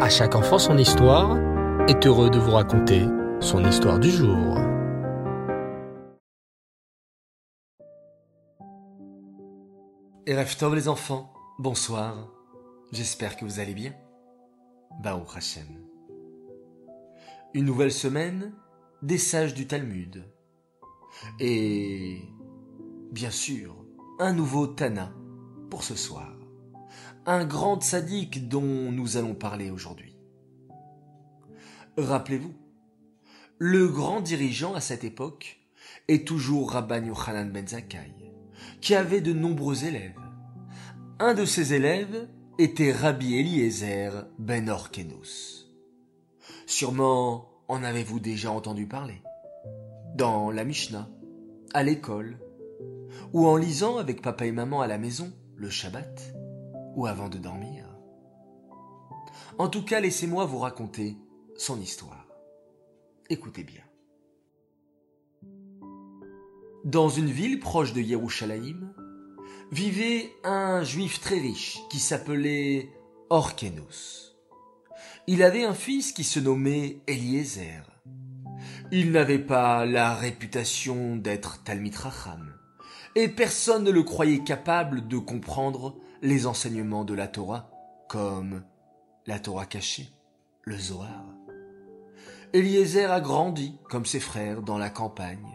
[0.00, 1.38] À chaque enfant son histoire
[1.88, 3.06] est heureux de vous raconter
[3.38, 4.58] son histoire du jour.
[10.26, 10.34] Et
[10.74, 12.28] les enfants, bonsoir.
[12.90, 13.92] J'espère que vous allez bien.
[15.00, 15.68] Baruch Hashem.
[17.54, 18.52] Une nouvelle semaine
[19.00, 20.24] des sages du Talmud.
[21.38, 22.20] Et
[23.12, 23.76] bien sûr,
[24.18, 25.12] un nouveau Tana
[25.70, 26.33] pour ce soir.
[27.26, 30.14] Un grand sadique dont nous allons parler aujourd'hui.
[31.96, 32.52] Rappelez-vous,
[33.58, 35.60] le grand dirigeant à cette époque
[36.08, 38.12] est toujours Rabban Yochanan ben Zakkai,
[38.82, 40.20] qui avait de nombreux élèves.
[41.18, 45.74] Un de ses élèves était Rabbi Eliezer ben Orkenus.
[46.66, 49.22] Sûrement en avez-vous déjà entendu parler
[50.14, 51.08] Dans la Mishnah,
[51.72, 52.38] à l'école,
[53.32, 56.34] ou en lisant avec papa et maman à la maison le Shabbat,
[56.94, 57.86] ou avant de dormir.
[59.58, 61.16] En tout cas, laissez-moi vous raconter
[61.56, 62.26] son histoire.
[63.30, 63.82] Écoutez bien.
[66.84, 68.92] Dans une ville proche de Yerushalayim,
[69.72, 72.90] vivait un juif très riche qui s'appelait
[73.30, 74.36] Orkenos.
[75.26, 77.82] Il avait un fils qui se nommait Eliezer.
[78.92, 82.54] Il n'avait pas la réputation d'être Talmid Racham,
[83.14, 87.70] et personne ne le croyait capable de comprendre les enseignements de la Torah,
[88.08, 88.64] comme
[89.26, 90.08] la Torah cachée,
[90.62, 91.26] le Zohar.
[92.54, 95.54] Eliezer a grandi, comme ses frères, dans la campagne,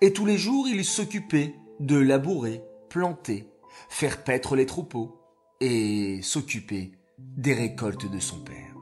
[0.00, 3.48] et tous les jours il s'occupait de labourer, planter,
[3.88, 5.16] faire paître les troupeaux,
[5.60, 8.74] et s'occuper des récoltes de son père.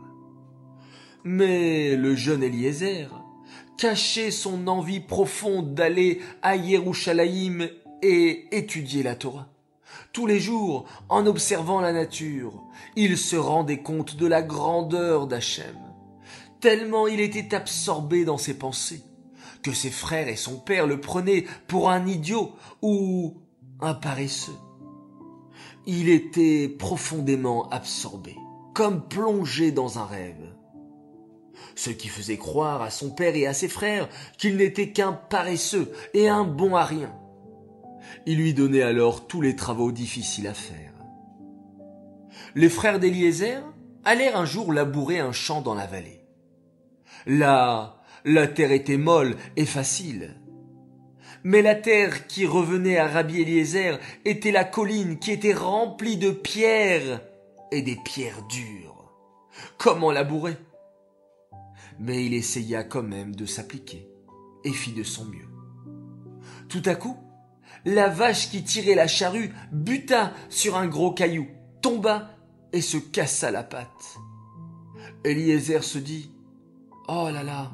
[1.25, 3.11] Mais le jeune Eliezer
[3.77, 7.69] cachait son envie profonde d'aller à Yerushalayim
[8.01, 9.49] et étudier la Torah.
[10.13, 12.63] Tous les jours, en observant la nature,
[12.97, 15.77] il se rendait compte de la grandeur d'Hachem,
[16.61, 19.03] tellement il était absorbé dans ses pensées,
[19.63, 23.35] que ses frères et son père le prenaient pour un idiot ou
[23.81, 24.57] un paresseux.
[25.87, 28.37] Il était profondément absorbé,
[28.75, 30.55] comme plongé dans un rêve.
[31.75, 35.93] Ce qui faisait croire à son père et à ses frères qu'il n'était qu'un paresseux
[36.13, 37.13] et un bon à rien.
[38.27, 40.93] Il lui donnait alors tous les travaux difficiles à faire.
[42.55, 43.63] Les frères d'Eliezer
[44.05, 46.25] allèrent un jour labourer un champ dans la vallée.
[47.27, 50.37] Là, la terre était molle et facile.
[51.45, 56.31] Mais la terre qui revenait à Rabbi Eliezer était la colline qui était remplie de
[56.31, 57.21] pierres
[57.71, 59.13] et des pierres dures.
[59.77, 60.57] Comment labourer?
[61.99, 64.09] Mais il essaya quand même de s'appliquer
[64.65, 65.49] et fit de son mieux.
[66.69, 67.17] Tout à coup,
[67.85, 71.47] la vache qui tirait la charrue buta sur un gros caillou,
[71.83, 72.31] tomba
[72.73, 74.19] et se cassa la patte.
[75.25, 76.31] Eliezer se dit
[77.09, 77.71] Oh là là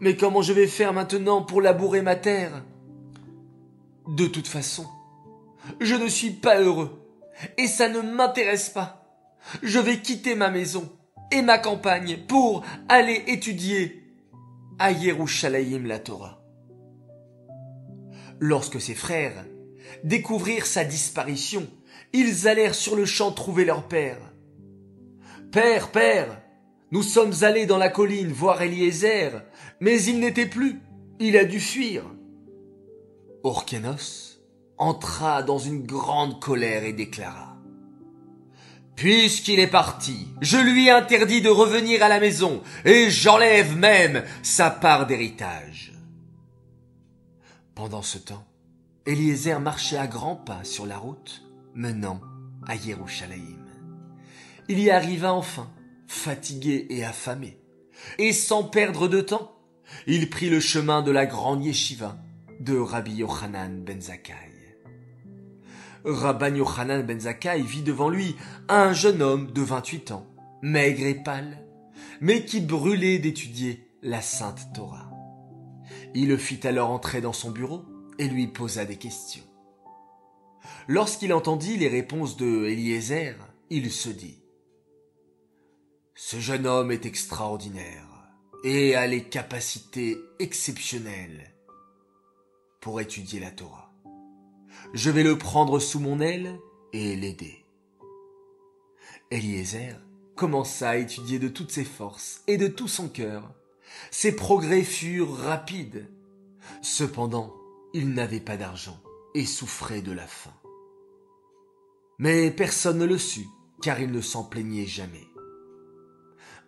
[0.00, 2.62] Mais comment je vais faire maintenant pour labourer ma terre?
[4.08, 4.86] De toute façon,
[5.80, 7.00] je ne suis pas heureux
[7.58, 9.04] et ça ne m'intéresse pas.
[9.62, 10.90] Je vais quitter ma maison
[11.30, 14.02] et ma campagne pour aller étudier
[14.78, 16.39] à Yerushalayim la Torah
[18.40, 19.44] lorsque ses frères
[20.02, 21.68] découvrirent sa disparition,
[22.12, 24.18] ils allèrent sur le champ trouver leur père.
[25.52, 26.40] Père, père,
[26.90, 29.42] nous sommes allés dans la colline voir Eliezer,
[29.80, 30.80] mais il n'était plus,
[31.20, 32.04] il a dû fuir.
[33.42, 34.40] Orkenos
[34.76, 37.56] entra dans une grande colère et déclara
[38.96, 44.70] Puisqu'il est parti, je lui interdis de revenir à la maison, et j'enlève même sa
[44.70, 45.92] part d'héritage.
[47.80, 48.46] Pendant ce temps,
[49.06, 51.42] Eliezer marchait à grands pas sur la route
[51.72, 52.20] menant
[52.66, 53.64] à Yerushalayim.
[54.68, 55.66] Il y arriva enfin,
[56.06, 57.58] fatigué et affamé,
[58.18, 59.56] et sans perdre de temps,
[60.06, 62.18] il prit le chemin de la grande yeshiva
[62.60, 64.34] de Rabbi Yochanan ben Zakkai.
[66.04, 68.36] Rabban Yochanan ben Zakkai vit devant lui
[68.68, 70.26] un jeune homme de 28 ans,
[70.60, 71.64] maigre et pâle,
[72.20, 75.09] mais qui brûlait d'étudier la sainte Torah.
[76.14, 77.84] Il le fit alors entrer dans son bureau
[78.18, 79.44] et lui posa des questions.
[80.88, 83.36] Lorsqu'il entendit les réponses de Eliezer,
[83.70, 84.42] il se dit
[86.14, 88.08] Ce jeune homme est extraordinaire
[88.64, 91.54] et a les capacités exceptionnelles
[92.80, 93.92] pour étudier la Torah.
[94.92, 96.58] Je vais le prendre sous mon aile
[96.92, 97.64] et l'aider.
[99.30, 99.96] Eliezer
[100.34, 103.54] commença à étudier de toutes ses forces et de tout son cœur
[104.10, 106.08] ses progrès furent rapides.
[106.82, 107.54] Cependant,
[107.92, 109.00] il n'avait pas d'argent
[109.34, 110.54] et souffrait de la faim.
[112.18, 113.48] Mais personne ne le sut,
[113.82, 115.26] car il ne s'en plaignait jamais.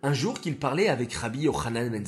[0.01, 2.03] Un jour qu'il parlait avec Rabbi Yochanan Ben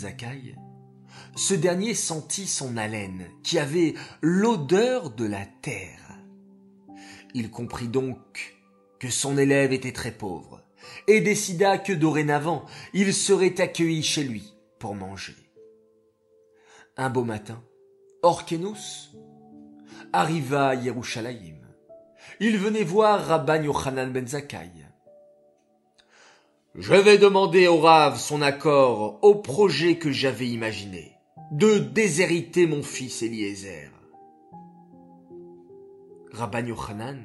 [1.35, 6.17] ce dernier sentit son haleine, qui avait l'odeur de la terre.
[7.33, 8.55] Il comprit donc
[8.99, 10.63] que son élève était très pauvre,
[11.07, 14.54] et décida que dorénavant il serait accueilli chez lui
[14.93, 15.35] manger.
[16.97, 17.61] Un beau matin,
[18.21, 19.11] Orkenus
[20.13, 21.57] arriva à Yerushalayim.
[22.39, 24.71] Il venait voir Rabban Yochanan ben Zakkai.
[26.75, 31.13] Je vais demander au Rav son accord au projet que j'avais imaginé,
[31.51, 33.91] de déshériter mon fils Eliezer.
[36.33, 37.21] Rabban Yochanan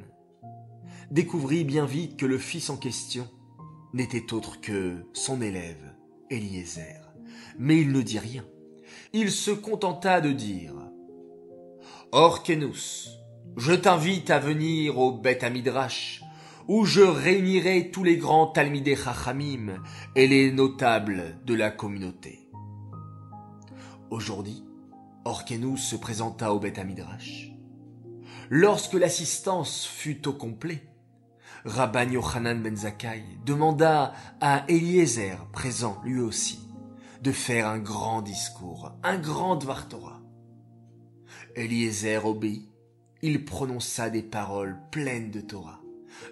[1.10, 3.26] découvrit bien vite que le fils en question
[3.92, 5.94] n'était autre que son élève,
[6.30, 6.99] Eliezer.
[7.58, 8.44] Mais il ne dit rien.
[9.12, 10.74] Il se contenta de dire
[12.12, 13.10] Orkenus,
[13.56, 16.22] je t'invite à venir au Beth Amidrash,
[16.68, 19.82] où je réunirai tous les grands Talmidei Chachamim
[20.16, 22.48] et les notables de la communauté.
[24.10, 24.64] Aujourd'hui,
[25.24, 27.52] Orkenus se présenta au Beth Amidrash.
[28.48, 30.82] Lorsque l'assistance fut au complet,
[31.64, 32.76] Rabban Yochanan ben
[33.44, 36.69] demanda à Eliezer, présent lui aussi,
[37.22, 39.86] de faire un grand discours, un grand Dvar.
[41.56, 42.68] Eliezer obéit.
[43.22, 45.82] Il prononça des paroles pleines de Torah,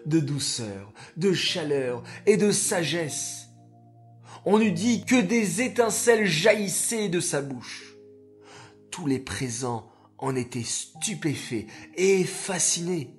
[0.06, 3.49] de douceur, de chaleur et de sagesse.
[4.46, 7.94] On eût dit que des étincelles jaillissaient de sa bouche.
[8.90, 13.14] Tous les présents en étaient stupéfaits et fascinés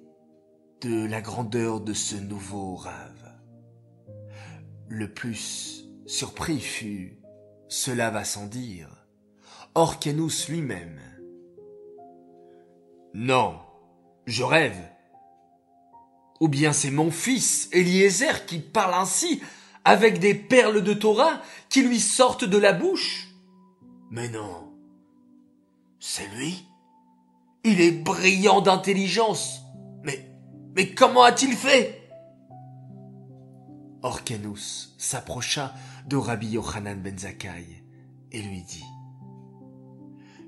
[0.82, 3.38] de la grandeur de ce nouveau rave.
[4.88, 7.19] Le plus surpris fut,
[7.70, 8.90] cela va sans dire,
[9.76, 11.00] Orkenus lui-même.
[13.14, 13.60] Non,
[14.26, 14.78] je rêve.
[16.40, 19.42] Ou bien c'est mon fils, Eliezer, qui parle ainsi,
[19.86, 23.30] avec des perles de Torah qui lui sortent de la bouche.
[24.10, 24.74] Mais non,
[26.00, 26.66] c'est lui.
[27.64, 29.62] Il est brillant d'intelligence.
[30.04, 30.30] Mais
[30.76, 31.99] mais comment a-t-il fait?
[34.02, 35.74] Orkenus s'approcha
[36.08, 37.84] de Rabbi Yochanan ben Zakkai
[38.32, 38.86] et lui dit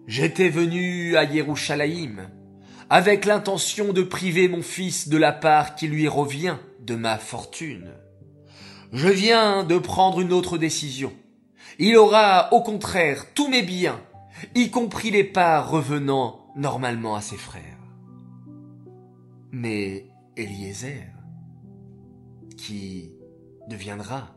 [0.07, 2.30] J'étais venu à Yerushalayim
[2.89, 7.92] avec l'intention de priver mon fils de la part qui lui revient de ma fortune.
[8.92, 11.13] Je viens de prendre une autre décision.
[11.80, 14.01] Il aura au contraire tous mes biens,
[14.56, 17.63] y compris les parts revenant normalement à ses frères.
[19.51, 21.07] Mais Eliezer,
[22.57, 23.12] qui
[23.71, 24.35] deviendra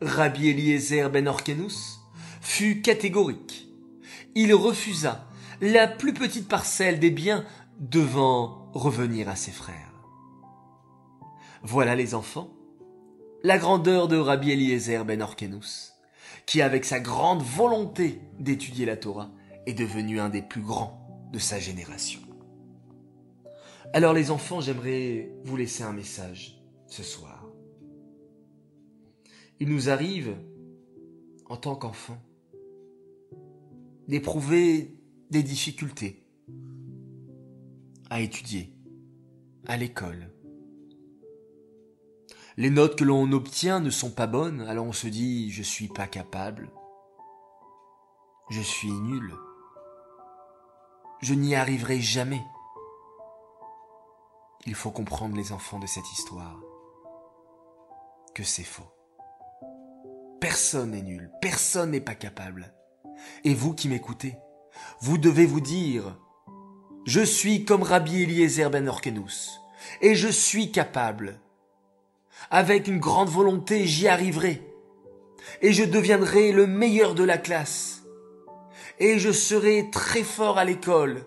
[0.00, 2.00] Rabbi Eliezer ben Orkenus,
[2.40, 3.68] fut catégorique.
[4.34, 5.26] Il refusa
[5.60, 7.44] la plus petite parcelle des biens
[7.80, 9.76] devant revenir à ses frères.
[11.62, 12.50] Voilà les enfants,
[13.42, 15.92] la grandeur de Rabbi Eliezer ben Orkenus,
[16.46, 19.30] qui avec sa grande volonté d'étudier la Torah
[19.66, 22.20] est devenu un des plus grands de sa génération.
[23.92, 26.56] Alors les enfants, j'aimerais vous laisser un message
[26.86, 27.29] ce soir.
[29.62, 30.34] Il nous arrive,
[31.50, 32.22] en tant qu'enfants,
[34.08, 34.96] d'éprouver
[35.30, 36.24] des difficultés
[38.08, 38.72] à étudier,
[39.66, 40.32] à l'école.
[42.56, 45.88] Les notes que l'on obtient ne sont pas bonnes, alors on se dit je suis
[45.88, 46.70] pas capable,
[48.48, 49.34] je suis nul,
[51.20, 52.42] je n'y arriverai jamais.
[54.64, 56.58] Il faut comprendre les enfants de cette histoire
[58.34, 58.99] que c'est faux.
[60.40, 62.72] Personne n'est nul, personne n'est pas capable.
[63.44, 64.36] Et vous qui m'écoutez,
[65.02, 66.18] vous devez vous dire,
[67.04, 69.60] je suis comme Rabbi Eliezer ben Orkenus,
[70.00, 71.38] et je suis capable.
[72.50, 74.62] Avec une grande volonté, j'y arriverai,
[75.60, 78.02] et je deviendrai le meilleur de la classe,
[78.98, 81.26] et je serai très fort à l'école,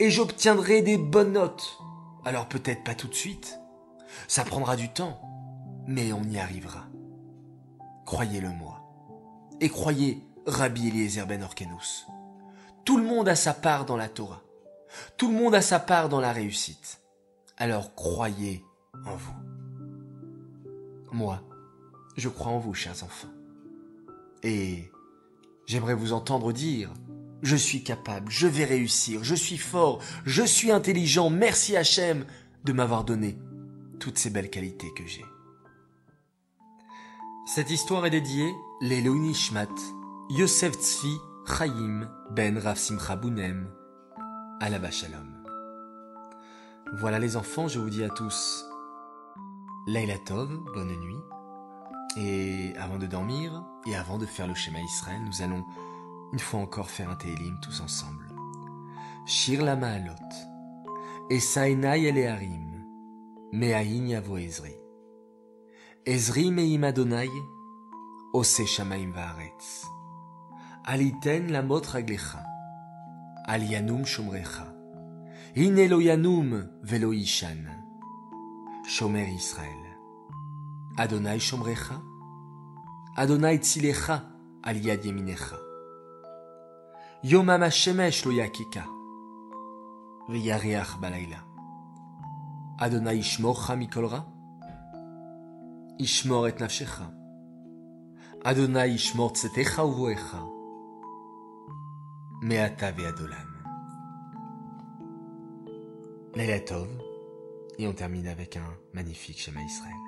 [0.00, 1.78] et j'obtiendrai des bonnes notes,
[2.24, 3.60] alors peut-être pas tout de suite.
[4.26, 5.20] Ça prendra du temps,
[5.86, 6.87] mais on y arrivera.
[8.08, 8.80] Croyez-le moi.
[9.60, 11.46] Et croyez Rabbi Eliezer ben.
[12.86, 14.42] Tout le monde a sa part dans la Torah.
[15.18, 17.02] Tout le monde a sa part dans la réussite.
[17.58, 18.64] Alors croyez
[19.04, 19.34] en vous.
[21.12, 21.42] Moi,
[22.16, 23.28] je crois en vous, chers enfants.
[24.42, 24.90] Et
[25.66, 26.90] j'aimerais vous entendre dire
[27.42, 32.24] je suis capable, je vais réussir, je suis fort, je suis intelligent, merci Hachem
[32.64, 33.36] de m'avoir donné
[34.00, 35.26] toutes ces belles qualités que j'ai.
[37.48, 39.74] Cette histoire est dédiée Nishmat,
[40.28, 43.70] Yosef Tzvi Chaim Ben Rav Simcha Bounem.
[46.98, 48.66] Voilà les enfants, je vous dis à tous
[49.86, 51.16] Laila Tov, bonne nuit,
[52.18, 55.64] Et avant de dormir, et avant de faire le schéma Israël, nous allons
[56.34, 58.26] une fois encore faire un Télim tous ensemble.
[59.24, 60.12] Shir la ma'alot,
[61.30, 62.84] Esainai eleharim,
[63.54, 64.36] Me'ahin yavo.
[66.08, 67.28] Ezri meim Adonai,
[68.32, 69.84] Ose shamaim va'aretz.
[70.86, 72.42] Aliten lamot raglecha,
[73.46, 74.72] Alianum shomrecha,
[75.54, 76.50] Ineloyanum
[76.82, 77.68] velo ishan.
[78.88, 79.84] Shomer Israël.
[80.96, 82.00] Adonai shomrecha,
[83.14, 84.22] Adonai tzilecha,
[84.64, 85.58] Aliad yeminecha.
[87.22, 88.84] Yomam shemesh lo yakika,
[90.30, 91.40] Viyareach balayla.
[92.80, 94.24] Adonai shmorcha mikolra,
[96.00, 97.10] Ishmor et nafshecha.
[98.44, 100.42] Adonai Ishmor tsetecha uvoecha.
[102.42, 103.50] Meata veadolam.
[106.36, 106.88] Leila Tov.
[107.78, 110.07] Et on termine avec un magnifique schéma Israël.